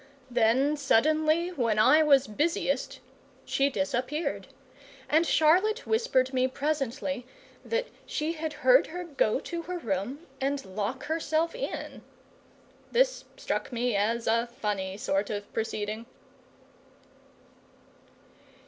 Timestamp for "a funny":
14.25-14.97